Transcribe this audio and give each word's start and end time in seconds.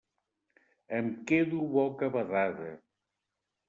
Em 1.01 1.13
quedo 1.27 1.61
bocabadada. 1.77 2.71